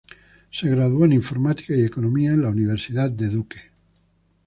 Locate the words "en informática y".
1.05-1.83